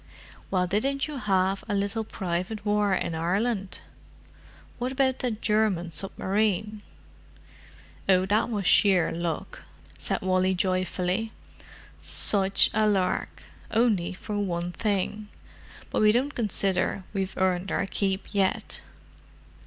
"Well, 0.49 0.65
didn't 0.65 1.07
you 1.07 1.17
have 1.17 1.63
a 1.69 1.75
little 1.75 2.03
private 2.03 2.65
war 2.65 2.91
in 2.95 3.13
Ireland? 3.13 3.81
What 4.79 4.91
about 4.91 5.19
that 5.19 5.43
German 5.43 5.91
submarine?" 5.91 6.81
"Oh, 8.09 8.25
that 8.25 8.49
was 8.49 8.65
sheer 8.65 9.11
luck," 9.11 9.61
said 9.99 10.21
Wally 10.23 10.55
joyfully. 10.55 11.31
"Such 11.99 12.71
a 12.73 12.87
lark—only 12.87 14.13
for 14.13 14.39
one 14.39 14.71
thing. 14.71 15.27
But 15.91 16.01
we 16.01 16.11
don't 16.11 16.33
consider 16.33 17.03
we've 17.13 17.37
earned 17.37 17.71
our 17.71 17.85
keep 17.85 18.25
yet." 18.31 18.81